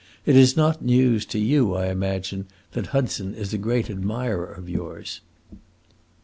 It 0.25 0.35
is 0.35 0.57
not 0.57 0.83
news 0.83 1.27
to 1.27 1.37
you, 1.37 1.75
I 1.75 1.89
imagine, 1.89 2.47
that 2.71 2.87
Hudson 2.87 3.35
is 3.35 3.53
a 3.53 3.59
great 3.59 3.87
admirer 3.87 4.51
of 4.51 4.67
yours." 4.67 5.21